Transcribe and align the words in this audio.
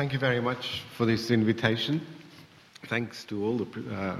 thank 0.00 0.14
you 0.14 0.18
very 0.18 0.40
much 0.40 0.80
for 0.96 1.04
this 1.04 1.30
invitation. 1.30 2.00
Thanks 2.86 3.22
to 3.24 3.44
all 3.44 3.58
the 3.58 3.94
uh, 3.94 4.16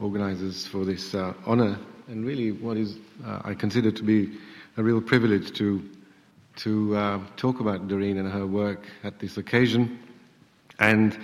organizers 0.00 0.66
for 0.66 0.86
this 0.86 1.14
uh, 1.14 1.34
honor, 1.44 1.78
and 2.08 2.24
really 2.24 2.52
what 2.52 2.78
is, 2.78 2.96
uh, 3.22 3.42
I 3.44 3.52
consider 3.52 3.90
to 3.90 4.02
be 4.02 4.38
a 4.78 4.82
real 4.82 5.02
privilege 5.02 5.52
to, 5.58 5.86
to 6.56 6.96
uh, 6.96 7.20
talk 7.36 7.60
about 7.60 7.86
Doreen 7.86 8.16
and 8.16 8.32
her 8.32 8.46
work 8.46 8.86
at 9.02 9.18
this 9.18 9.36
occasion. 9.36 9.98
And 10.78 11.18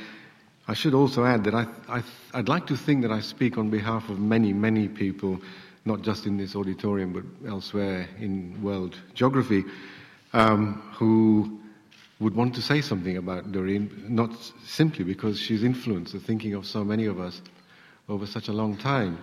I 0.69 0.75
should 0.75 0.93
also 0.93 1.25
add 1.25 1.43
that 1.45 1.55
I, 1.55 1.67
I, 1.89 2.03
I'd 2.35 2.51
like 2.51 2.67
to 2.67 2.77
think 2.77 3.01
that 3.01 3.12
I 3.12 3.21
speak 3.21 3.57
on 3.57 3.71
behalf 3.71 4.11
of 4.11 4.19
many, 4.19 4.53
many 4.53 4.89
people, 4.89 5.41
not 5.87 6.03
just 6.03 6.27
in 6.27 6.37
this 6.37 6.55
auditorium, 6.55 7.15
but 7.15 7.49
elsewhere 7.49 8.07
in 8.19 8.62
world 8.62 8.99
geography, 9.15 9.65
um, 10.35 10.83
who 10.93 11.60
would 12.21 12.34
want 12.34 12.55
to 12.55 12.62
say 12.62 12.82
something 12.82 13.16
about 13.16 13.50
Doreen, 13.50 13.91
not 14.09 14.30
simply 14.64 15.05
because 15.05 15.41
she's 15.41 15.64
influenced 15.64 16.13
the 16.13 16.21
thinking 16.21 16.54
of 16.54 16.67
so 16.67 16.85
many 16.85 17.07
of 17.07 17.18
us 17.18 17.40
over 18.08 18.26
such 18.26 18.49
a 18.49 18.53
long 18.53 18.76
time. 18.76 19.18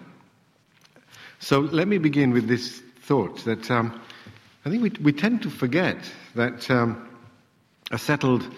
So 1.39 1.59
let 1.59 1.87
me 1.87 1.99
begin 1.99 2.31
with 2.31 2.47
this 2.47 2.81
thought 3.01 3.45
that 3.45 3.69
um, 3.69 4.01
I 4.65 4.69
think 4.69 4.81
we, 4.81 4.89
we, 5.03 5.13
tend 5.13 5.43
to 5.43 5.49
forget 5.49 5.97
that 6.33 6.69
um, 6.71 7.07
a 7.91 7.97
settled 7.97 8.49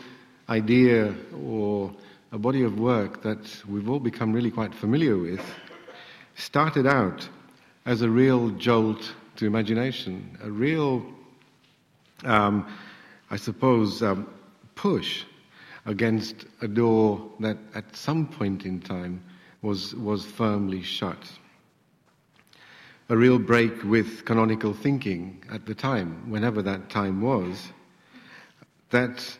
idea 0.48 1.14
or 1.46 1.94
a 2.32 2.38
body 2.38 2.64
of 2.64 2.80
work 2.80 3.22
that 3.24 3.64
we've 3.68 3.90
all 3.90 4.00
become 4.00 4.32
really 4.32 4.52
quite 4.52 4.74
familiar 4.74 5.18
with 5.18 5.42
started 6.36 6.88
out 6.88 7.28
as 7.86 8.02
a 8.02 8.10
real 8.10 8.50
jolt 8.52 9.14
to 9.36 9.46
imagination, 9.46 10.38
a 10.42 10.50
real 10.50 11.06
um, 12.24 12.66
I 13.32 13.38
suppose, 13.38 14.02
um, 14.02 14.28
push 14.76 15.24
against 15.86 16.46
a 16.62 16.68
door 16.68 17.30
that 17.40 17.58
at 17.76 17.96
some 17.96 18.28
point 18.28 18.66
in 18.66 18.80
time 18.80 19.24
was, 19.62 19.96
was 19.96 20.26
firmly 20.26 20.82
shut. 20.82 21.18
A 23.10 23.18
real 23.18 23.40
break 23.40 23.84
with 23.84 24.26
canonical 24.26 24.74
thinking 24.74 25.44
at 25.52 25.66
the 25.66 25.76
time, 25.76 26.30
whenever 26.30 26.62
that 26.62 26.90
time 26.90 27.22
was, 27.22 27.72
that 28.92 29.38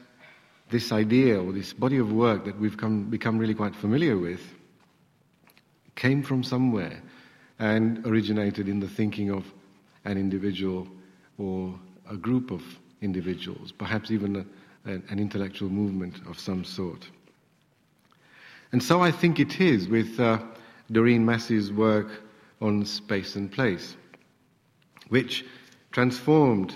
this 0.70 0.92
idea 0.92 1.42
or 1.42 1.52
this 1.52 1.74
body 1.74 1.98
of 1.98 2.12
work 2.12 2.46
that 2.46 2.60
we've 2.60 2.78
come, 2.78 3.10
become 3.10 3.38
really 3.38 3.56
quite 3.56 3.76
familiar 3.76 4.18
with 4.18 4.42
came 5.96 6.24
from 6.24 6.44
somewhere 6.44 7.02
and 7.58 8.06
originated 8.06 8.70
in 8.70 8.80
the 8.80 8.88
thinking 8.88 9.32
of 9.32 9.46
an 10.06 10.18
individual 10.18 10.88
or 11.38 11.78
a 12.10 12.16
group 12.16 12.52
of 12.52 12.64
individuals, 13.02 13.72
perhaps 13.72 14.12
even 14.12 14.36
a, 14.36 14.90
a, 14.90 14.94
an 15.10 15.20
intellectual 15.20 15.70
movement 15.70 16.16
of 16.28 16.40
some 16.40 16.64
sort. 16.64 17.10
And 18.72 18.84
so 18.84 19.02
I 19.02 19.12
think 19.12 19.40
it 19.40 19.60
is 19.60 19.88
with 19.88 20.20
uh, 20.20 20.40
Doreen 20.92 21.26
Massey's 21.26 21.72
work 21.72 22.08
on 22.62 22.86
space 22.86 23.36
and 23.36 23.52
place, 23.52 23.96
which 25.10 25.46
transformed 25.92 26.76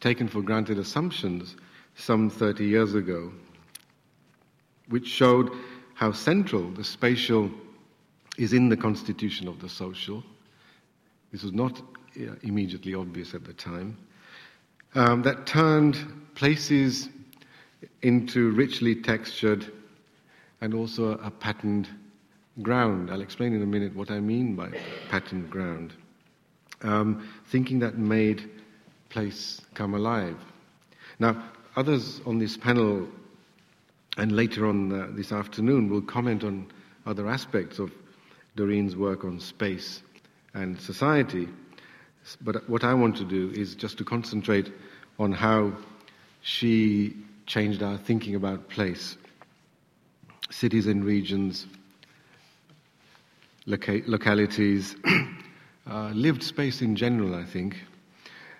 taken 0.00 0.28
for 0.28 0.42
granted 0.42 0.78
assumptions 0.78 1.56
some 1.96 2.30
30 2.30 2.64
years 2.64 2.94
ago, 2.94 3.32
which 4.88 5.06
showed 5.06 5.50
how 5.94 6.12
central 6.12 6.70
the 6.70 6.84
spatial 6.84 7.50
is 8.36 8.52
in 8.52 8.68
the 8.68 8.76
constitution 8.76 9.48
of 9.48 9.60
the 9.60 9.68
social. 9.68 10.22
This 11.32 11.42
was 11.42 11.52
not 11.52 11.80
uh, 12.16 12.34
immediately 12.42 12.94
obvious 12.94 13.34
at 13.34 13.44
the 13.44 13.52
time 13.52 13.96
um, 14.94 15.22
that 15.22 15.46
turned 15.46 15.96
places 16.34 17.08
into 18.02 18.50
richly 18.50 18.94
textured 18.94 19.72
and 20.60 20.74
also 20.74 21.12
a 21.18 21.30
patterned 21.30 21.88
ground. 22.62 23.10
I'll 23.10 23.20
explain 23.20 23.54
in 23.54 23.62
a 23.62 23.66
minute 23.66 23.94
what 23.94 24.10
I 24.10 24.20
mean 24.20 24.54
by 24.56 24.70
patterned 25.08 25.50
ground. 25.50 25.92
Um, 26.82 27.28
thinking 27.46 27.80
that 27.80 27.98
made 27.98 28.48
place 29.08 29.60
come 29.74 29.94
alive. 29.94 30.36
Now, 31.18 31.50
others 31.76 32.20
on 32.26 32.38
this 32.38 32.56
panel 32.56 33.08
and 34.16 34.32
later 34.32 34.66
on 34.66 34.92
uh, 34.92 35.08
this 35.10 35.32
afternoon 35.32 35.88
will 35.88 36.02
comment 36.02 36.44
on 36.44 36.70
other 37.06 37.28
aspects 37.28 37.78
of 37.78 37.92
Doreen's 38.56 38.96
work 38.96 39.24
on 39.24 39.40
space 39.40 40.02
and 40.54 40.80
society. 40.80 41.48
But 42.40 42.68
what 42.68 42.84
I 42.84 42.94
want 42.94 43.16
to 43.18 43.24
do 43.24 43.50
is 43.54 43.74
just 43.74 43.98
to 43.98 44.04
concentrate 44.04 44.72
on 45.18 45.32
how 45.32 45.72
she 46.42 47.16
changed 47.46 47.82
our 47.82 47.96
thinking 47.98 48.34
about 48.34 48.68
place, 48.68 49.16
cities 50.50 50.86
and 50.86 51.04
regions, 51.04 51.66
loca- 53.66 54.02
localities, 54.06 54.96
uh, 55.90 56.10
lived 56.14 56.42
space 56.42 56.82
in 56.82 56.96
general, 56.96 57.34
I 57.34 57.44
think. 57.44 57.76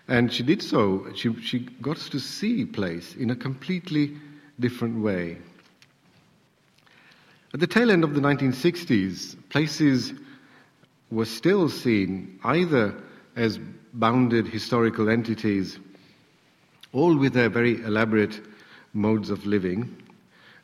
And 0.09 0.33
she 0.33 0.43
did 0.43 0.63
so, 0.63 1.07
she, 1.15 1.35
she 1.43 1.61
got 1.83 1.97
us 1.99 2.09
to 2.11 2.19
see 2.19 2.65
place 2.65 3.15
in 3.15 3.31
a 3.31 3.37
completely 3.37 4.17
different 4.59 5.03
way. 5.03 5.39
At 7.53 7.61
the 7.61 7.67
tail 7.67 7.91
end 7.91 8.05
of 8.05 8.15
the 8.15 8.21
1960s, 8.21 9.37
places 9.51 10.13
were 11.11 11.25
still 11.25 11.69
seen 11.69 12.39
either 12.45 12.95
as 13.39 13.59
bounded 13.95 14.49
historical 14.49 15.09
entities, 15.09 15.79
all 16.93 17.17
with 17.17 17.33
their 17.33 17.49
very 17.49 17.81
elaborate 17.83 18.41
modes 18.93 19.31
of 19.31 19.47
living, 19.47 19.97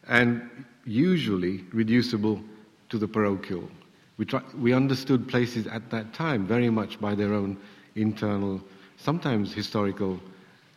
and 0.09 0.43
usually 0.85 1.65
reducible 1.73 2.43
to 2.89 2.99
the 2.99 3.07
parochial. 3.07 3.71
We, 4.19 4.25
try, 4.25 4.43
we 4.59 4.73
understood 4.73 5.29
places 5.29 5.69
at 5.69 5.89
that 5.91 6.13
time 6.13 6.47
very 6.47 6.69
much 6.69 7.01
by 7.01 7.15
their 7.15 7.33
own 7.33 7.57
internal, 7.95 8.61
sometimes 8.97 9.55
historical, 9.55 10.21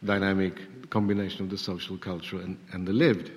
dynamic 0.06 0.90
combination 0.92 1.42
of 1.42 1.50
the 1.50 1.58
social, 1.58 1.98
cultural, 1.98 2.44
and, 2.44 2.58
and 2.74 2.88
the 2.88 2.94
lived. 2.94 3.32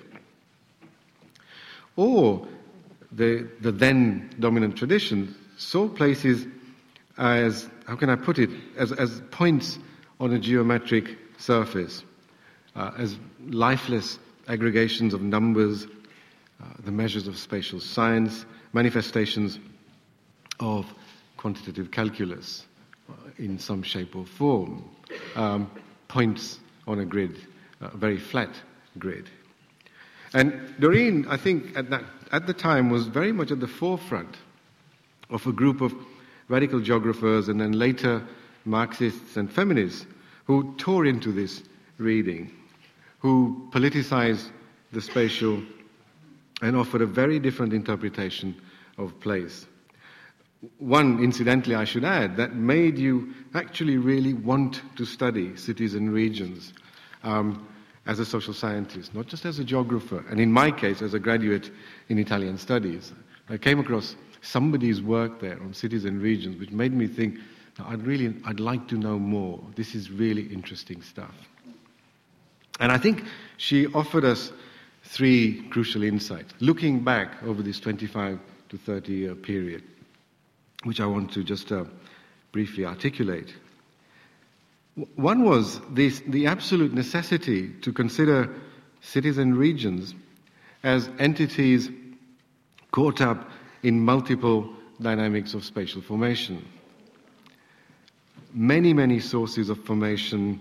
Or 1.95 2.47
the, 3.11 3.47
the 3.61 3.71
then 3.71 4.29
dominant 4.39 4.77
tradition 4.77 5.35
saw 5.57 5.89
places 5.89 6.45
as, 7.17 7.69
how 7.87 7.95
can 7.95 8.09
I 8.09 8.15
put 8.15 8.39
it, 8.39 8.49
as, 8.77 8.91
as 8.91 9.21
points 9.31 9.79
on 10.19 10.33
a 10.33 10.39
geometric 10.39 11.17
surface, 11.37 12.03
uh, 12.75 12.91
as 12.97 13.17
lifeless 13.47 14.19
aggregations 14.47 15.13
of 15.13 15.21
numbers, 15.21 15.87
uh, 16.61 16.65
the 16.83 16.91
measures 16.91 17.27
of 17.27 17.37
spatial 17.37 17.79
science, 17.79 18.45
manifestations 18.73 19.59
of 20.59 20.85
quantitative 21.37 21.91
calculus 21.91 22.65
uh, 23.09 23.13
in 23.37 23.57
some 23.57 23.81
shape 23.81 24.15
or 24.15 24.25
form, 24.25 24.83
um, 25.35 25.69
points 26.07 26.59
on 26.87 26.99
a 26.99 27.05
grid, 27.05 27.39
a 27.81 27.95
very 27.97 28.17
flat 28.17 28.49
grid. 28.99 29.29
And 30.33 30.75
Doreen, 30.79 31.25
I 31.27 31.37
think, 31.37 31.75
at, 31.75 31.89
that, 31.89 32.03
at 32.31 32.47
the 32.47 32.53
time 32.53 32.89
was 32.89 33.07
very 33.07 33.31
much 33.31 33.51
at 33.51 33.59
the 33.59 33.67
forefront 33.67 34.37
of 35.29 35.45
a 35.47 35.51
group 35.51 35.81
of 35.81 35.93
radical 36.47 36.79
geographers 36.79 37.47
and 37.47 37.59
then 37.59 37.73
later 37.73 38.21
Marxists 38.65 39.37
and 39.37 39.51
feminists 39.51 40.05
who 40.45 40.73
tore 40.77 41.05
into 41.05 41.31
this 41.31 41.63
reading, 41.97 42.51
who 43.19 43.69
politicized 43.71 44.49
the 44.91 45.01
spatial 45.01 45.61
and 46.61 46.75
offered 46.75 47.01
a 47.01 47.05
very 47.05 47.39
different 47.39 47.73
interpretation 47.73 48.55
of 48.97 49.19
place. 49.19 49.65
One, 50.77 51.23
incidentally, 51.23 51.73
I 51.75 51.85
should 51.85 52.03
add, 52.03 52.37
that 52.37 52.55
made 52.55 52.97
you 52.97 53.33
actually 53.55 53.97
really 53.97 54.33
want 54.33 54.81
to 54.95 55.05
study 55.05 55.55
cities 55.57 55.95
and 55.95 56.13
regions 56.13 56.73
um, 57.23 57.67
as 58.05 58.19
a 58.19 58.25
social 58.25 58.53
scientist, 58.53 59.15
not 59.15 59.25
just 59.27 59.45
as 59.45 59.57
a 59.57 59.63
geographer, 59.63 60.23
and 60.29 60.39
in 60.39 60.51
my 60.51 60.69
case, 60.69 61.01
as 61.01 61.13
a 61.13 61.19
graduate 61.19 61.71
in 62.09 62.19
Italian 62.19 62.57
studies. 62.57 63.11
I 63.49 63.57
came 63.57 63.79
across 63.79 64.15
somebody's 64.41 65.01
work 65.01 65.39
there 65.39 65.61
on 65.61 65.73
cities 65.73 66.05
and 66.05 66.21
regions, 66.21 66.59
which 66.59 66.71
made 66.71 66.93
me 66.93 67.07
think, 67.07 67.37
I'd 67.79 68.05
really, 68.05 68.33
I'd 68.45 68.59
like 68.59 68.87
to 68.89 68.95
know 68.95 69.17
more. 69.17 69.59
This 69.75 69.95
is 69.95 70.11
really 70.11 70.43
interesting 70.43 71.01
stuff. 71.01 71.33
And 72.79 72.91
I 72.91 72.97
think 72.97 73.23
she 73.57 73.87
offered 73.87 74.25
us 74.25 74.51
three 75.03 75.67
crucial 75.69 76.03
insights, 76.03 76.53
looking 76.59 77.03
back 77.03 77.41
over 77.43 77.61
this 77.61 77.79
25 77.79 78.39
to 78.69 78.77
30 78.77 79.13
year 79.13 79.35
period, 79.35 79.83
which 80.83 80.99
I 80.99 81.05
want 81.05 81.31
to 81.33 81.43
just 81.43 81.71
uh, 81.71 81.85
briefly 82.51 82.85
articulate. 82.85 83.53
One 85.15 85.43
was 85.43 85.79
this, 85.91 86.21
the 86.27 86.47
absolute 86.47 86.93
necessity 86.93 87.69
to 87.81 87.93
consider 87.93 88.53
cities 89.01 89.37
and 89.37 89.55
regions 89.55 90.13
as 90.83 91.09
entities 91.19 91.89
caught 92.91 93.21
up 93.21 93.49
in 93.83 93.99
multiple 93.99 94.69
dynamics 95.01 95.53
of 95.53 95.63
spatial 95.63 96.01
formation. 96.01 96.65
Many, 98.53 98.93
many 98.93 99.19
sources 99.19 99.69
of 99.69 99.83
formation, 99.83 100.59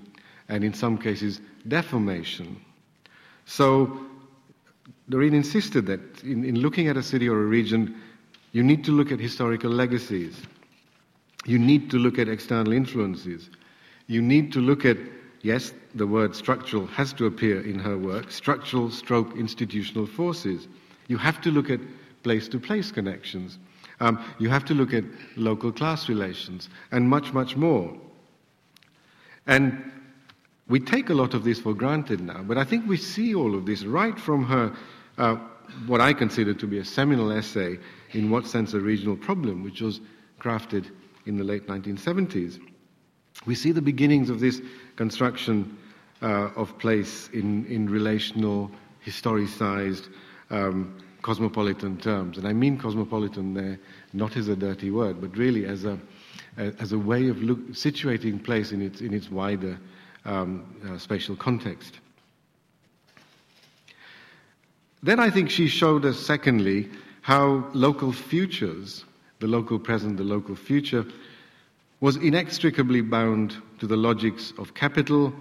and 0.49 0.65
in 0.65 0.73
some 0.73 0.97
cases, 0.97 1.41
deformation. 1.67 2.61
So, 3.47 4.01
Doreen 5.09 5.35
insisted 5.35 5.87
that 5.87 6.23
in, 6.23 6.45
in 6.45 6.61
looking 6.61 6.89
at 6.89 6.97
a 6.97 7.03
city 7.03 7.29
or 7.29 7.43
a 7.43 7.47
region, 7.47 8.01
you 8.53 8.63
need 8.63 8.85
to 8.85 8.93
look 8.93 9.13
at 9.13 9.21
historical 9.21 9.71
legacies. 9.71 10.41
You 11.45 11.59
need 11.59 11.91
to 11.91 11.99
look 11.99 12.19
at 12.19 12.29
external 12.29 12.73
influences. 12.73 13.51
You 14.07 14.23
need 14.23 14.53
to 14.53 14.61
look 14.61 14.85
at, 14.85 14.99
yes, 15.43 15.73
the 15.95 16.07
word 16.07 16.35
structural 16.35 16.87
has 16.87 17.13
to 17.15 17.27
appear 17.27 17.61
in 17.61 17.79
her 17.79 17.97
work, 17.97 18.31
structural 18.31 18.91
stroke 18.91 19.37
institutional 19.37 20.07
forces. 20.07 20.69
You 21.09 21.17
have 21.17 21.41
to 21.43 21.51
look 21.51 21.71
at 21.71 21.81
place 22.23 22.49
to 22.49 22.61
place 22.61 22.91
connections. 22.91 23.59
Um, 24.01 24.23
you 24.39 24.49
have 24.49 24.65
to 24.67 24.75
look 24.75 24.95
at 24.95 25.05
local 25.37 25.73
class 25.73 26.09
relations 26.09 26.69
and 26.91 27.09
much, 27.09 27.33
much 27.33 27.57
more. 27.57 27.95
And 29.47 29.91
we 30.69 30.81
take 30.81 31.11
a 31.11 31.15
lot 31.15 31.35
of 31.35 31.45
this 31.45 31.61
for 31.61 31.75
granted 31.75 32.21
now, 32.21 32.43
but 32.43 32.57
I 32.57 32.65
think 32.65 32.87
we 32.87 32.97
see 32.97 33.35
all 33.35 33.55
of 33.55 33.67
this 33.67 33.85
right 33.85 34.19
from 34.19 34.45
her, 34.45 34.73
uh, 35.19 35.37
what 35.87 36.01
I 36.01 36.13
consider 36.13 36.55
to 36.55 36.67
be 36.67 36.79
a 36.79 36.85
seminal 36.85 37.33
essay, 37.33 37.79
In 38.13 38.31
What 38.31 38.47
Sense 38.47 38.75
a 38.75 38.81
Regional 38.81 39.17
Problem, 39.17 39.63
which 39.63 39.81
was 39.81 40.01
crafted 40.41 40.91
in 41.27 41.37
the 41.37 41.45
late 41.45 41.67
1970s. 41.67 42.61
We 43.47 43.55
see 43.55 43.73
the 43.73 43.83
beginnings 43.83 44.31
of 44.31 44.41
this 44.41 44.63
construction 44.97 45.77
uh, 46.23 46.51
of 46.57 46.79
place 46.79 47.29
in, 47.33 47.67
in 47.67 47.89
relational, 47.89 48.71
historicized, 49.05 50.09
um, 50.51 50.97
cosmopolitan 51.23 51.97
terms. 51.99 52.39
And 52.39 52.47
I 52.47 52.53
mean 52.53 52.79
cosmopolitan 52.79 53.55
there 53.55 53.79
not 54.13 54.37
as 54.37 54.49
a 54.49 54.57
dirty 54.57 54.91
word, 54.91 55.21
but 55.21 55.37
really 55.37 55.67
as 55.67 55.85
a, 55.85 55.99
as 56.57 56.93
a 56.93 56.99
way 56.99 57.29
of 57.29 57.43
look, 57.43 57.59
situating 57.71 58.43
place 58.43 58.73
in 58.73 58.83
its, 58.83 59.01
in 59.01 59.15
its 59.15 59.31
wider 59.31 59.79
um, 60.25 60.65
uh, 60.89 60.99
spatial 60.99 61.37
context. 61.37 62.01
Then 65.03 65.19
I 65.19 65.31
think 65.31 65.51
she 65.51 65.69
showed 65.69 66.05
us, 66.05 66.19
secondly, 66.19 66.91
how 67.23 67.67
local 67.73 68.13
futures, 68.13 69.05
the 69.39 69.47
local 69.47 69.79
present, 69.79 70.19
the 70.19 70.25
local 70.25 70.55
future, 70.55 71.07
was 72.01 72.17
inextricably 72.17 73.01
bound 73.01 73.57
to 73.79 73.87
the 73.87 73.97
logics 73.97 74.53
of 74.59 74.75
capital 74.75 75.33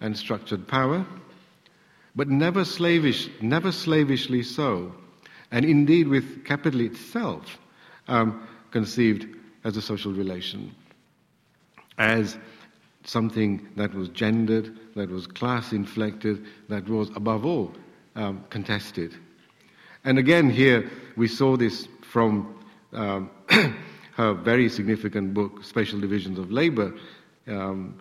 and 0.00 0.16
structured 0.16 0.66
power, 0.66 1.04
but 2.16 2.28
never 2.28 2.64
slavish, 2.64 3.28
never 3.40 3.72
slavishly 3.72 4.42
so, 4.42 4.92
and 5.52 5.64
indeed 5.64 6.08
with 6.08 6.44
capital 6.44 6.80
itself 6.80 7.58
um, 8.08 8.46
conceived 8.70 9.26
as 9.64 9.76
a 9.76 9.82
social 9.82 10.12
relation, 10.12 10.74
as 11.98 12.36
something 13.04 13.68
that 13.76 13.94
was 13.94 14.08
gendered, 14.08 14.76
that 14.96 15.10
was 15.10 15.26
class 15.26 15.72
inflected, 15.72 16.44
that 16.68 16.88
was 16.88 17.10
above 17.14 17.44
all 17.44 17.72
um, 18.16 18.44
contested. 18.50 19.14
And 20.04 20.18
again, 20.18 20.50
here 20.50 20.90
we 21.16 21.28
saw 21.28 21.56
this 21.56 21.86
from 22.00 22.58
um, 22.92 23.30
her 24.16 24.34
very 24.34 24.68
significant 24.68 25.34
book, 25.34 25.64
Spatial 25.64 26.00
Divisions 26.00 26.38
of 26.38 26.50
Labor, 26.50 26.94
um, 27.46 28.00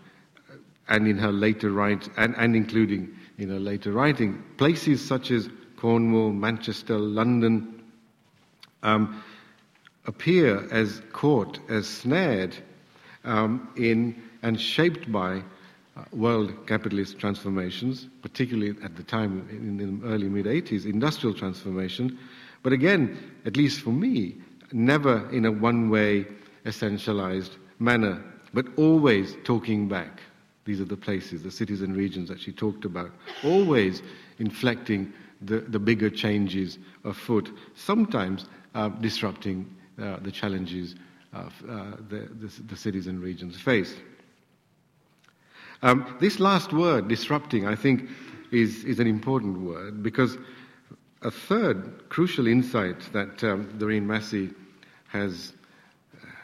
and 0.87 1.07
in 1.07 1.17
her 1.17 1.31
later 1.31 1.71
writing, 1.71 2.11
and, 2.17 2.35
and 2.37 2.55
including 2.55 3.15
in 3.37 3.49
her 3.49 3.59
later 3.59 3.91
writing, 3.91 4.43
places 4.57 5.05
such 5.05 5.31
as 5.31 5.49
Cornwall, 5.81 6.31
Manchester, 6.31 6.99
London 6.99 7.81
um, 8.83 9.23
appear 10.05 10.67
as 10.71 11.01
caught, 11.11 11.57
as 11.69 11.87
snared 11.87 12.55
um, 13.23 13.67
in 13.75 14.21
and 14.43 14.61
shaped 14.61 15.11
by 15.11 15.41
uh, 15.97 16.03
world 16.11 16.53
capitalist 16.67 17.17
transformations, 17.17 18.07
particularly 18.21 18.75
at 18.83 18.95
the 18.95 19.01
time 19.01 19.47
in 19.49 19.77
the 19.77 20.07
early 20.07 20.29
mid 20.29 20.45
80s, 20.45 20.85
industrial 20.85 21.35
transformation. 21.35 22.15
But 22.61 22.73
again, 22.73 23.17
at 23.47 23.57
least 23.57 23.81
for 23.81 23.89
me, 23.89 24.35
never 24.71 25.27
in 25.31 25.45
a 25.45 25.51
one 25.51 25.89
way, 25.89 26.27
essentialized 26.63 27.57
manner, 27.79 28.23
but 28.53 28.67
always 28.77 29.35
talking 29.43 29.87
back. 29.87 30.21
These 30.65 30.79
are 30.79 30.85
the 30.85 30.95
places, 30.95 31.41
the 31.41 31.49
cities 31.49 31.81
and 31.81 31.95
regions 31.97 32.29
that 32.29 32.39
she 32.39 32.51
talked 32.51 32.85
about, 32.85 33.09
always 33.43 34.03
inflecting 34.37 35.11
the, 35.41 35.59
the 35.59 35.79
bigger 35.79 36.09
changes 36.09 36.77
afoot, 37.03 37.51
sometimes 37.75 38.45
uh, 38.75 38.89
disrupting 38.89 39.65
uh, 40.01 40.17
the 40.21 40.31
challenges 40.31 40.95
of, 41.33 41.53
uh, 41.67 41.91
the, 42.09 42.29
the, 42.39 42.61
the, 42.67 42.75
cities 42.75 43.07
and 43.07 43.21
regions 43.21 43.59
face. 43.59 43.95
Um, 45.81 46.17
this 46.19 46.39
last 46.39 46.73
word, 46.73 47.07
disrupting, 47.07 47.67
I 47.67 47.75
think 47.75 48.09
is, 48.51 48.83
is 48.83 48.99
an 48.99 49.07
important 49.07 49.61
word 49.61 50.03
because 50.03 50.37
a 51.21 51.31
third 51.31 52.09
crucial 52.09 52.47
insight 52.47 52.99
that 53.13 53.43
um, 53.43 53.77
Doreen 53.77 54.05
Massey 54.05 54.51
has 55.07 55.53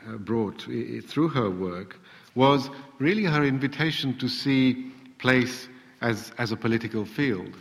uh, 0.07 0.13
brought 0.17 0.61
through 1.07 1.27
her 1.29 1.49
work 1.49 1.99
was 2.35 2.69
really 2.99 3.23
her 3.23 3.43
invitation 3.43 4.17
to 4.19 4.27
see 4.27 4.91
place 5.17 5.67
as, 6.01 6.31
as 6.37 6.51
a 6.51 6.55
political 6.55 7.05
field, 7.05 7.55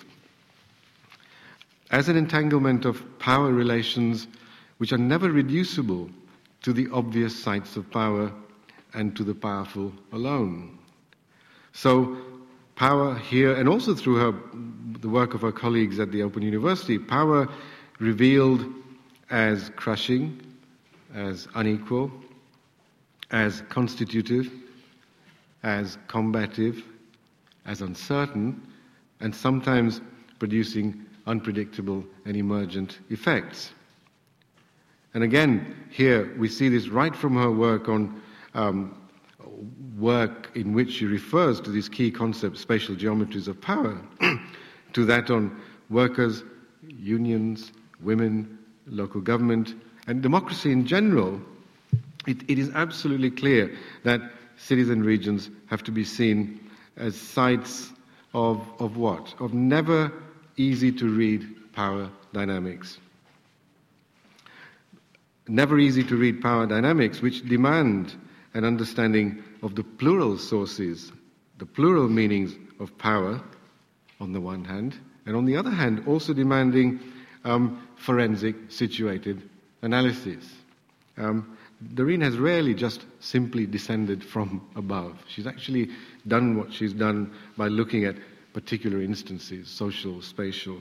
as 1.90 2.08
an 2.08 2.16
entanglement 2.16 2.84
of 2.84 3.02
power 3.18 3.52
relations 3.52 4.26
which 4.78 4.92
are 4.92 4.98
never 4.98 5.30
reducible 5.30 6.10
to 6.62 6.72
the 6.72 6.88
obvious 6.92 7.38
sites 7.38 7.76
of 7.76 7.90
power 7.90 8.32
and 8.94 9.16
to 9.16 9.24
the 9.24 9.34
powerful 9.34 9.92
alone. 10.12 10.78
So, 11.72 12.16
power 12.74 13.14
here, 13.14 13.54
and 13.54 13.68
also 13.68 13.94
through 13.94 14.16
her, 14.16 14.34
the 15.00 15.08
work 15.08 15.34
of 15.34 15.42
her 15.42 15.52
colleagues 15.52 16.00
at 16.00 16.10
the 16.10 16.22
Open 16.22 16.42
University, 16.42 16.98
power 16.98 17.48
revealed 17.98 18.66
as 19.30 19.70
crushing, 19.76 20.40
as 21.14 21.48
unequal, 21.54 22.10
as 23.30 23.62
constitutive, 23.68 24.50
as 25.62 25.98
combative, 26.08 26.82
as 27.64 27.80
uncertain, 27.80 28.60
and 29.20 29.34
sometimes 29.34 30.00
producing 30.38 31.05
unpredictable 31.26 32.04
and 32.24 32.36
emergent 32.36 32.98
effects. 33.10 33.70
And 35.14 35.24
again, 35.24 35.74
here 35.90 36.34
we 36.36 36.48
see 36.48 36.68
this 36.68 36.88
right 36.88 37.14
from 37.14 37.36
her 37.36 37.50
work 37.50 37.88
on 37.88 38.20
um, 38.54 38.94
work 39.98 40.50
in 40.54 40.72
which 40.72 40.92
she 40.92 41.06
refers 41.06 41.60
to 41.60 41.70
these 41.70 41.88
key 41.88 42.10
concepts, 42.10 42.60
spatial 42.60 42.94
geometries 42.94 43.48
of 43.48 43.60
power, 43.60 43.98
to 44.92 45.04
that 45.04 45.30
on 45.30 45.58
workers, 45.88 46.42
unions, 46.86 47.72
women, 48.02 48.58
local 48.86 49.20
government, 49.20 49.74
and 50.06 50.22
democracy 50.22 50.70
in 50.70 50.86
general, 50.86 51.40
it, 52.26 52.38
it 52.48 52.58
is 52.58 52.70
absolutely 52.74 53.30
clear 53.30 53.74
that 54.04 54.20
cities 54.56 54.90
and 54.90 55.04
regions 55.04 55.50
have 55.66 55.82
to 55.82 55.90
be 55.90 56.04
seen 56.04 56.60
as 56.96 57.16
sites 57.16 57.92
of, 58.34 58.66
of 58.78 58.96
what? 58.96 59.34
Of 59.40 59.54
never 59.54 60.12
easy 60.56 60.92
to 60.92 61.08
read 61.08 61.72
power 61.72 62.10
dynamics. 62.32 62.98
Never 65.48 65.78
easy 65.78 66.02
to 66.04 66.16
read 66.16 66.42
power 66.42 66.66
dynamics, 66.66 67.22
which 67.22 67.46
demand 67.48 68.14
an 68.54 68.64
understanding 68.64 69.42
of 69.62 69.74
the 69.74 69.84
plural 69.84 70.38
sources, 70.38 71.12
the 71.58 71.66
plural 71.66 72.08
meanings 72.08 72.54
of 72.80 72.96
power, 72.98 73.40
on 74.20 74.32
the 74.32 74.40
one 74.40 74.64
hand, 74.64 74.98
and 75.26 75.36
on 75.36 75.44
the 75.44 75.56
other 75.56 75.70
hand, 75.70 76.02
also 76.06 76.32
demanding 76.32 77.00
um, 77.44 77.86
forensic 77.96 78.56
situated 78.68 79.48
analysis. 79.82 80.44
Um, 81.16 81.56
Doreen 81.94 82.22
has 82.22 82.38
rarely 82.38 82.74
just 82.74 83.04
simply 83.20 83.66
descended 83.66 84.24
from 84.24 84.66
above. 84.76 85.22
She's 85.28 85.46
actually 85.46 85.90
done 86.26 86.56
what 86.56 86.72
she's 86.72 86.94
done 86.94 87.32
by 87.56 87.68
looking 87.68 88.04
at 88.04 88.16
particular 88.56 89.02
instances, 89.02 89.68
social, 89.68 90.22
spatial. 90.22 90.78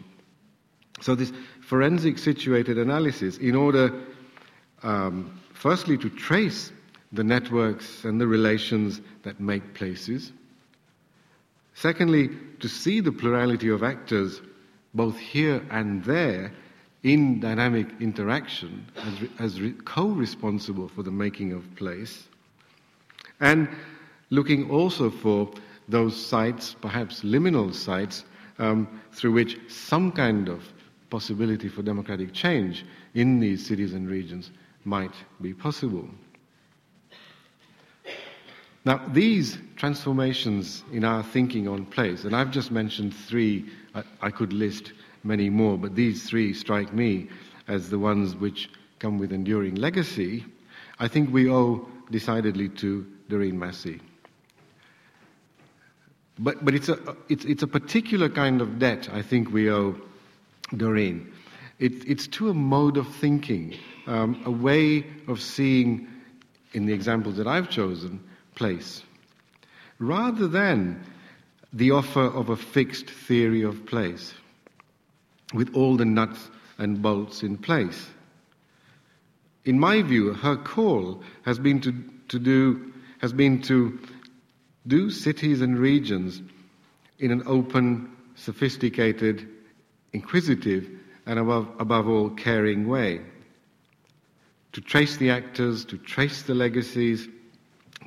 So, 1.02 1.14
this 1.14 1.34
forensic 1.60 2.18
situated 2.18 2.78
analysis, 2.78 3.38
in 3.38 3.54
order, 3.54 3.94
um, 4.82 5.42
firstly, 5.54 5.98
to 5.98 6.10
trace 6.10 6.72
the 7.12 7.26
networks 7.26 8.06
and 8.06 8.22
the 8.22 8.28
relations 8.28 9.02
that 9.24 9.42
make 9.42 9.74
places, 9.74 10.32
secondly, 11.74 12.30
to 12.62 12.70
see 12.70 13.02
the 13.02 13.12
plurality 13.12 13.68
of 13.68 13.84
actors 13.84 14.40
both 14.94 15.18
here 15.18 15.62
and 15.70 16.02
there 16.06 16.54
in 17.04 17.42
dynamic 17.42 17.88
interaction 18.00 18.86
as, 18.96 19.14
as 19.38 19.62
re- 19.62 19.74
co 19.84 20.08
responsible 20.08 20.88
for 20.88 21.04
the 21.04 21.12
making 21.12 21.52
of 21.52 21.76
place, 21.76 22.24
and 23.42 23.68
looking 24.30 24.72
also 24.72 25.12
for 25.12 25.52
those 25.88 26.16
sites, 26.16 26.76
perhaps 26.82 27.22
liminal 27.22 27.74
sites, 27.74 28.26
um, 28.60 28.88
through 29.12 29.34
which 29.34 29.60
some 29.68 30.12
kind 30.12 30.50
of 30.50 30.64
possibility 31.10 31.70
for 31.70 31.82
democratic 31.82 32.34
change 32.34 32.86
in 33.14 33.40
these 33.40 33.66
cities 33.66 33.94
and 33.94 34.10
regions 34.10 34.52
might 34.84 35.14
be 35.42 35.54
possible. 35.54 36.08
Now, 38.86 39.02
these 39.14 39.58
transformations 39.78 40.84
in 40.92 41.04
our 41.04 41.24
thinking 41.24 41.68
on 41.68 41.86
place, 41.86 42.24
and 42.24 42.36
I've 42.36 42.52
just 42.52 42.72
mentioned 42.72 43.16
three, 43.16 43.66
I, 43.96 44.04
I 44.22 44.30
could 44.30 44.54
list 44.54 44.94
many 45.24 45.50
more, 45.50 45.78
but 45.78 45.96
these 45.96 46.30
three 46.30 46.54
strike 46.54 46.94
me 46.94 47.30
as 47.68 47.90
the 47.90 47.98
ones 47.98 48.36
which 48.36 48.70
come 49.00 49.18
with 49.18 49.34
enduring 49.34 49.76
legacy, 49.76 50.46
I 51.00 51.08
think 51.08 51.34
we 51.34 51.50
owe 51.50 51.88
decidedly 52.12 52.70
to 52.70 53.06
Doreen 53.28 53.58
Massey. 53.58 54.00
But, 56.38 56.64
but 56.66 56.76
it's, 56.76 56.90
a, 56.90 57.00
it's, 57.30 57.46
it's 57.46 57.64
a 57.64 57.68
particular 57.68 58.30
kind 58.30 58.62
of 58.62 58.78
debt 58.80 59.10
I 59.12 59.22
think 59.22 59.52
we 59.52 59.72
owe 59.72 59.96
Doreen. 60.76 61.32
It, 61.80 62.08
it's 62.08 62.28
to 62.28 62.50
a 62.50 62.54
mode 62.54 62.98
of 62.98 63.08
thinking, 63.08 63.76
um, 64.08 64.42
a 64.46 64.52
way 64.52 65.06
of 65.28 65.42
seeing, 65.42 66.08
in 66.74 66.86
the 66.86 66.94
examples 66.94 67.38
that 67.38 67.48
I've 67.48 67.70
chosen, 67.70 68.22
place, 68.56 69.04
rather 70.00 70.48
than 70.48 71.04
the 71.74 71.92
offer 71.92 72.24
of 72.24 72.50
a 72.50 72.56
fixed 72.56 73.10
theory 73.10 73.62
of 73.62 73.86
place 73.86 74.34
with 75.54 75.74
all 75.76 75.98
the 75.98 76.06
nuts 76.06 76.50
and 76.78 77.02
bolts 77.02 77.44
in 77.44 77.58
place. 77.58 78.08
In 79.66 79.80
my 79.80 80.02
view, 80.02 80.34
her 80.34 80.56
call 80.56 81.22
has 81.44 81.60
been 81.60 81.82
to, 81.82 81.94
to 82.30 82.40
do 82.40 82.94
has 83.20 83.34
been 83.34 83.62
to 83.64 83.98
do 84.88 85.10
cities 85.10 85.62
and 85.62 85.78
regions 85.78 86.42
in 87.20 87.32
an 87.32 87.44
open, 87.46 88.12
sophisticated, 88.36 89.48
inquisitive, 90.14 90.90
and 91.26 91.40
above, 91.40 91.68
above 91.80 92.08
all, 92.08 92.30
caring 92.30 92.88
way. 92.88 93.22
To 94.74 94.82
trace 94.82 95.18
the 95.18 95.32
actors, 95.32 95.86
to 95.86 95.98
trace 95.98 96.44
the 96.44 96.54
legacies, 96.54 97.28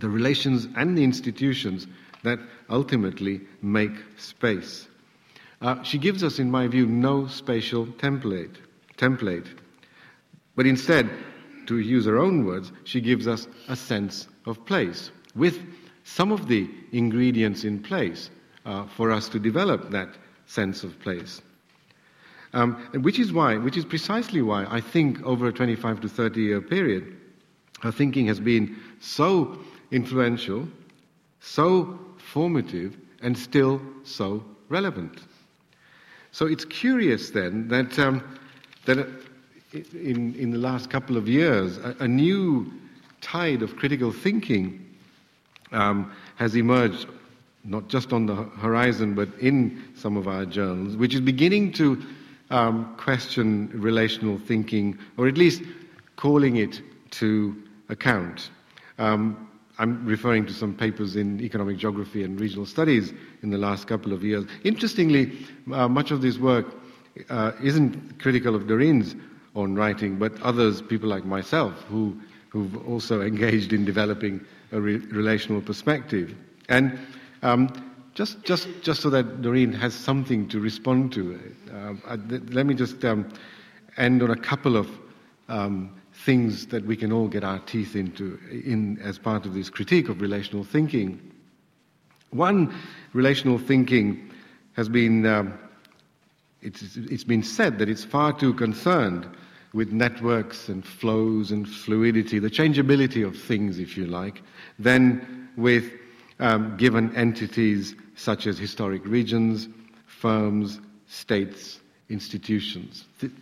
the 0.01 0.09
relations, 0.09 0.69
and 0.77 0.97
the 0.97 1.05
institutions 1.05 1.87
that 2.23 2.39
ultimately 2.71 3.41
make 3.63 3.93
space. 4.17 4.87
Uh, 5.61 5.83
she 5.83 5.99
gives 5.99 6.23
us, 6.23 6.39
in 6.39 6.51
my 6.51 6.69
view, 6.69 6.87
no 6.87 7.27
spatial 7.27 7.87
template, 7.87 8.57
template, 8.97 9.47
but 10.55 10.67
instead, 10.67 11.11
to 11.67 11.79
use 11.79 12.07
her 12.07 12.19
own 12.19 12.45
words, 12.45 12.73
she 12.85 13.01
gives 13.01 13.27
us 13.27 13.47
a 13.69 13.77
sense 13.77 14.29
of 14.47 14.65
place 14.67 15.11
with 15.35 15.59
some 16.09 16.33
of 16.33 16.49
the 16.49 16.69
ingredients 16.93 17.65
in 17.65 17.83
place 17.83 18.31
uh, 18.65 18.87
for 18.87 19.13
us 19.13 19.29
to 19.29 19.39
develop 19.39 19.91
that 19.91 20.09
sense 20.47 20.83
of 20.83 20.99
place. 21.01 21.43
Um, 22.55 22.77
which 23.03 23.19
is 23.19 23.31
why, 23.31 23.59
which 23.59 23.77
is 23.77 23.85
precisely 23.85 24.41
why 24.41 24.65
I 24.71 24.81
think 24.81 25.23
over 25.23 25.49
a 25.49 25.53
25 25.53 26.01
to 26.01 26.09
30 26.09 26.41
year 26.41 26.61
period, 26.63 27.15
her 27.83 27.93
thinking 27.93 28.27
has 28.27 28.41
been 28.41 28.75
so 29.01 29.59
influential, 29.91 30.67
so 31.41 31.99
formative, 32.17 32.97
and 33.21 33.37
still 33.37 33.81
so 34.05 34.43
relevant. 34.71 35.21
So 36.33 36.47
it's 36.47 36.65
curious 36.65 37.31
then 37.31 37.69
that, 37.69 37.99
um, 37.99 38.39
that 38.87 38.99
in, 39.93 40.35
in 40.37 40.53
the 40.53 40.59
last 40.59 40.89
couple 40.89 41.19
of 41.19 41.29
years, 41.29 41.77
a, 41.77 41.95
a 42.01 42.09
new 42.09 42.73
tide 43.21 43.61
of 43.61 43.77
critical 43.77 44.11
thinking 44.11 44.88
um, 45.73 46.13
has 46.37 46.55
emerged, 46.55 47.07
not 47.65 47.89
just 47.89 48.13
on 48.13 48.27
the 48.27 48.35
horizon, 48.35 49.15
but 49.15 49.29
in 49.41 49.83
some 49.95 50.17
of 50.17 50.29
our 50.29 50.45
journals, 50.45 50.97
which 50.97 51.15
is 51.15 51.21
beginning 51.21 51.73
to 51.73 52.03
um, 52.51 52.95
question 52.97 53.71
relational 53.75 54.39
thinking, 54.39 54.99
or 55.17 55.29
at 55.29 55.37
least 55.37 55.63
calling 56.17 56.57
it 56.57 56.81
to 57.11 57.57
account. 57.89 58.51
Um, 58.99 59.49
I'm 59.79 60.05
referring 60.05 60.45
to 60.47 60.53
some 60.53 60.75
papers 60.75 61.15
in 61.15 61.41
economic 61.41 61.77
geography 61.79 62.25
and 62.25 62.41
regional 62.41 62.67
studies 62.67 63.13
in 63.43 63.51
the 63.51 63.59
last 63.59 63.87
couple 63.87 64.13
of 64.13 64.25
years. 64.25 64.45
Interestingly, 64.65 65.39
uh, 65.73 65.87
much 65.89 66.11
of 66.11 66.21
this 66.21 66.39
work 66.39 66.67
uh, 67.31 67.53
isn't 67.63 68.19
critical 68.19 68.57
of 68.57 68.67
Doreen's 68.67 69.15
own 69.55 69.77
writing, 69.77 70.19
but 70.19 70.41
others, 70.43 70.83
people 70.83 71.09
like 71.09 71.25
myself, 71.25 71.85
who, 71.89 72.17
who've 72.49 72.77
also 72.89 73.21
engaged 73.33 73.73
in 73.73 73.85
developing 73.85 74.45
a 74.73 74.81
re- 74.81 74.97
relational 74.97 75.61
perspective. 75.61 76.35
And 76.69 76.99
um, 77.43 77.71
just, 78.15 78.43
just, 78.45 78.69
just 78.83 79.01
so 79.01 79.11
that 79.11 79.43
Doreen 79.43 79.73
has 79.73 79.95
something 79.95 80.49
to 80.49 80.61
respond 80.61 81.13
to, 81.13 81.41
um, 81.73 82.03
I, 82.07 82.17
let 82.53 82.67
me 82.67 82.75
just 82.75 83.05
um, 83.05 83.33
end 83.97 84.23
on 84.23 84.31
a 84.31 84.37
couple 84.37 84.77
of 84.77 84.89
um, 85.49 85.95
things 86.13 86.67
that 86.67 86.85
we 86.85 86.97
can 86.97 87.13
all 87.13 87.29
get 87.29 87.45
our 87.45 87.61
teeth 87.61 87.95
into 87.95 88.39
in, 88.51 88.99
as 89.03 89.19
part 89.19 89.47
of 89.47 89.55
this 89.55 89.71
critique 89.71 90.09
of 90.09 90.21
relational 90.21 90.65
thinking. 90.65 91.21
One, 92.31 92.75
relational 93.13 93.59
thinking 93.59 94.31
has 94.75 94.89
been, 94.89 95.25
um, 95.27 95.59
it's, 96.61 96.97
it's 96.97 97.25
been 97.25 97.43
said 97.43 97.79
that 97.79 97.89
it's 97.89 98.05
far 98.05 98.33
too 98.33 98.53
concerned 98.53 99.27
with 99.79 99.93
networks 99.93 100.69
and 100.69 100.85
flows 100.85 101.53
and 101.53 101.69
fluidity, 101.69 102.39
the 102.41 102.51
changeability 102.51 103.23
of 103.23 103.37
things, 103.37 103.79
if 103.79 103.97
you 103.97 104.07
like, 104.07 104.43
than 104.79 105.49
with 105.57 105.93
um, 106.41 106.77
given 106.77 107.15
entities 107.15 107.95
such 108.17 108.49
as 108.49 108.59
historic 108.59 109.05
regions, 109.07 109.69
firms, 110.07 110.81
states, 111.07 111.79
institutions. 112.09 113.05
Th- 113.21 113.33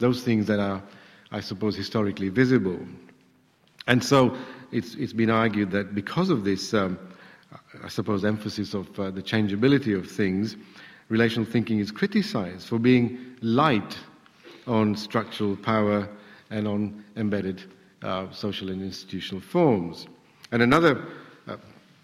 those 0.00 0.22
things 0.22 0.46
that 0.46 0.58
are 0.58 0.82
I 1.32 1.40
suppose, 1.40 1.76
historically 1.76 2.28
visible. 2.28 2.78
And 3.86 4.02
so 4.02 4.36
it's, 4.72 4.94
it's 4.94 5.12
been 5.12 5.30
argued 5.30 5.70
that 5.72 5.94
because 5.94 6.30
of 6.30 6.44
this, 6.44 6.72
um, 6.74 6.98
I 7.82 7.88
suppose, 7.88 8.24
emphasis 8.24 8.74
of 8.74 8.98
uh, 8.98 9.10
the 9.10 9.22
changeability 9.22 9.92
of 9.92 10.10
things, 10.10 10.56
relational 11.08 11.44
thinking 11.44 11.78
is 11.78 11.90
criticized 11.90 12.68
for 12.68 12.78
being 12.78 13.18
light 13.42 13.96
on 14.66 14.96
structural 14.96 15.56
power 15.56 16.08
and 16.50 16.66
on 16.66 17.04
embedded 17.16 17.62
uh, 18.02 18.30
social 18.30 18.70
and 18.70 18.82
institutional 18.82 19.40
forms. 19.40 20.06
And 20.52 20.62
another 20.62 21.04
uh, 21.48 21.56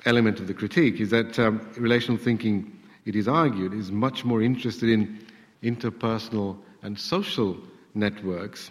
element 0.05 0.41
of 0.41 0.47
the 0.47 0.55
critique 0.55 1.01
is 1.01 1.11
that 1.11 1.39
um, 1.39 1.67
relational 1.77 2.19
thinking, 2.19 2.77
it 3.05 3.17
is 3.17 3.29
argued, 3.29 3.73
is 3.73 3.91
much 3.91 4.25
more 4.25 4.43
interested 4.43 4.89
in 4.89 5.25
interpersonal 5.63 6.57
and 6.83 6.99
social 6.99 7.57
networks 7.95 8.71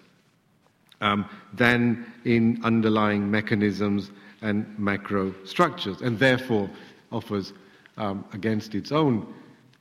um, 1.00 1.28
than 1.54 2.06
in 2.26 2.60
underlying 2.64 3.32
mechanisms 3.32 4.12
and 4.42 4.78
macro 4.78 5.34
structures, 5.46 6.02
and 6.02 6.20
therefore 6.20 6.70
offers, 7.12 7.54
um, 7.98 8.26
against 8.34 8.74
its 8.76 8.92
own, 8.92 9.32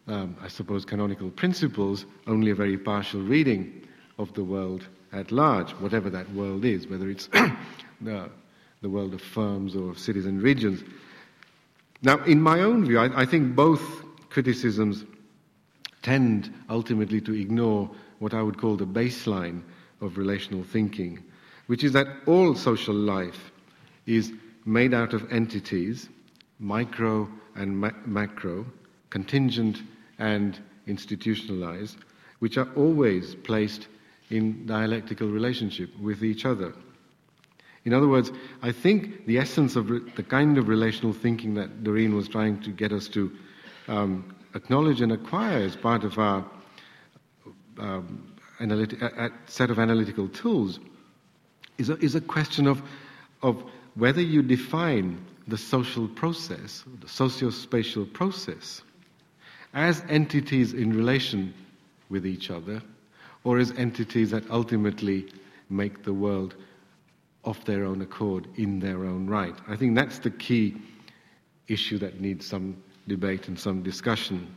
um, 0.08 0.36
I 0.42 0.48
suppose, 0.48 0.84
canonical 0.84 1.30
principles, 1.30 2.04
only 2.26 2.50
a 2.50 2.54
very 2.54 2.76
partial 2.76 3.20
reading 3.20 3.80
of 4.20 4.32
the 4.34 4.44
world 4.44 4.86
at 5.12 5.32
large, 5.32 5.70
whatever 5.72 6.10
that 6.10 6.30
world 6.34 6.64
is, 6.64 6.86
whether 6.86 7.08
it's 7.08 7.26
the, 8.00 8.28
the 8.82 8.88
world 8.88 9.14
of 9.14 9.22
firms 9.22 9.74
or 9.74 9.90
of 9.90 9.98
cities 9.98 10.26
and 10.26 10.42
regions. 10.42 10.84
Now, 12.02 12.22
in 12.24 12.40
my 12.40 12.60
own 12.60 12.84
view, 12.84 12.98
I, 12.98 13.22
I 13.22 13.26
think 13.26 13.56
both 13.56 14.04
criticisms 14.28 15.04
tend 16.02 16.52
ultimately 16.68 17.20
to 17.22 17.32
ignore 17.34 17.90
what 18.18 18.34
I 18.34 18.42
would 18.42 18.58
call 18.58 18.76
the 18.76 18.86
baseline 18.86 19.62
of 20.00 20.18
relational 20.18 20.64
thinking, 20.64 21.22
which 21.66 21.82
is 21.82 21.92
that 21.92 22.06
all 22.26 22.54
social 22.54 22.94
life 22.94 23.50
is 24.06 24.32
made 24.66 24.94
out 24.94 25.14
of 25.14 25.30
entities, 25.32 26.08
micro 26.58 27.28
and 27.54 27.78
ma- 27.78 27.90
macro, 28.04 28.66
contingent 29.08 29.82
and 30.18 30.58
institutionalized, 30.86 31.96
which 32.38 32.56
are 32.56 32.68
always 32.76 33.34
placed 33.34 33.88
in 34.30 34.66
dialectical 34.66 35.28
relationship 35.28 35.90
with 36.00 36.24
each 36.24 36.46
other. 36.46 36.72
In 37.84 37.94
other 37.94 38.08
words, 38.08 38.30
I 38.62 38.72
think 38.72 39.26
the 39.26 39.38
essence 39.38 39.74
of 39.76 39.90
re- 39.90 40.00
the 40.14 40.22
kind 40.22 40.58
of 40.58 40.68
relational 40.68 41.12
thinking 41.12 41.54
that 41.54 41.82
Doreen 41.82 42.14
was 42.14 42.28
trying 42.28 42.60
to 42.62 42.70
get 42.70 42.92
us 42.92 43.08
to 43.08 43.32
um, 43.88 44.34
acknowledge 44.54 45.00
and 45.00 45.12
acquire 45.12 45.58
as 45.58 45.76
part 45.76 46.04
of 46.04 46.18
our 46.18 46.44
um, 47.78 48.30
analytic, 48.60 49.00
a, 49.00 49.30
set 49.46 49.70
of 49.70 49.78
analytical 49.78 50.28
tools 50.28 50.78
is 51.78 51.88
a, 51.88 51.96
is 51.98 52.14
a 52.14 52.20
question 52.20 52.66
of, 52.66 52.82
of 53.42 53.62
whether 53.94 54.20
you 54.20 54.42
define 54.42 55.24
the 55.48 55.56
social 55.58 56.06
process, 56.06 56.84
the 57.00 57.08
socio-spatial 57.08 58.04
process, 58.06 58.82
as 59.72 60.02
entities 60.08 60.74
in 60.74 60.92
relation 60.92 61.54
with 62.10 62.26
each 62.26 62.50
other, 62.50 62.82
or 63.44 63.58
as 63.58 63.72
entities 63.72 64.30
that 64.30 64.48
ultimately 64.50 65.26
make 65.68 66.02
the 66.02 66.12
world 66.12 66.54
of 67.44 67.62
their 67.64 67.84
own 67.84 68.02
accord 68.02 68.46
in 68.56 68.80
their 68.80 69.04
own 69.04 69.26
right. 69.26 69.54
I 69.68 69.76
think 69.76 69.94
that's 69.94 70.18
the 70.18 70.30
key 70.30 70.76
issue 71.68 71.98
that 71.98 72.20
needs 72.20 72.46
some 72.46 72.76
debate 73.08 73.48
and 73.48 73.58
some 73.58 73.82
discussion. 73.82 74.54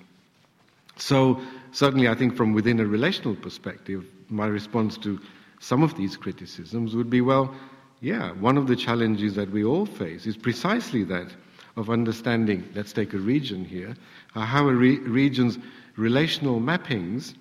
So, 0.97 1.39
certainly, 1.71 2.07
I 2.07 2.15
think 2.15 2.35
from 2.35 2.53
within 2.53 2.79
a 2.79 2.85
relational 2.85 3.35
perspective, 3.35 4.05
my 4.29 4.47
response 4.47 4.97
to 4.99 5.19
some 5.59 5.81
of 5.81 5.95
these 5.95 6.17
criticisms 6.17 6.95
would 6.95 7.09
be 7.09 7.21
well, 7.21 7.55
yeah, 8.01 8.31
one 8.33 8.57
of 8.57 8.67
the 8.67 8.75
challenges 8.75 9.33
that 9.35 9.49
we 9.49 9.63
all 9.63 9.85
face 9.85 10.27
is 10.27 10.35
precisely 10.35 11.03
that 11.05 11.33
of 11.77 11.89
understanding, 11.89 12.67
let's 12.75 12.93
take 12.93 13.13
a 13.13 13.17
region 13.17 13.63
here, 13.65 13.95
how 14.35 14.67
a 14.67 14.73
re- 14.73 14.99
region's 14.99 15.57
relational 15.95 16.59
mappings 16.59 17.33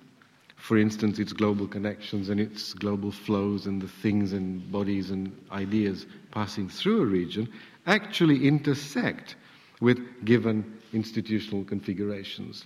for 0.63 0.79
instance, 0.79 1.19
its 1.19 1.33
global 1.33 1.67
connections 1.67 2.29
and 2.29 2.39
its 2.39 2.73
global 2.73 3.11
flows 3.11 3.67
and 3.67 3.83
the 3.83 3.89
things 3.89 4.33
and 4.33 4.71
bodies 4.71 5.11
and 5.11 5.37
ideas 5.51 6.07
passing 6.31 6.69
through 6.69 7.03
a 7.03 7.05
region 7.05 7.49
actually 7.89 8.47
intersect 8.47 9.35
with 9.81 9.99
given 10.25 10.79
institutional 10.93 11.65
configurations, 11.65 12.65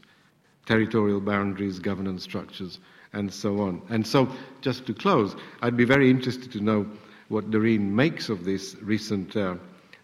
territorial 0.66 1.22
boundaries, 1.22 1.78
governance 1.78 2.22
structures, 2.22 2.80
and 3.14 3.32
so 3.32 3.60
on. 3.62 3.80
And 3.88 4.06
so, 4.06 4.28
just 4.60 4.84
to 4.88 4.92
close, 4.92 5.34
I'd 5.62 5.78
be 5.78 5.86
very 5.86 6.10
interested 6.10 6.52
to 6.52 6.60
know 6.60 6.86
what 7.28 7.50
Doreen 7.50 7.96
makes 7.96 8.28
of 8.28 8.44
this 8.44 8.76
recent 8.82 9.34
uh, 9.34 9.54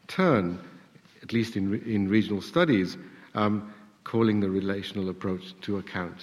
turn, 0.08 0.58
at 1.22 1.34
least 1.34 1.56
in, 1.58 1.74
in 1.82 2.08
regional 2.08 2.40
studies, 2.40 2.96
um, 3.34 3.70
calling 4.04 4.40
the 4.40 4.48
relational 4.48 5.10
approach 5.10 5.52
to 5.60 5.76
account. 5.76 6.22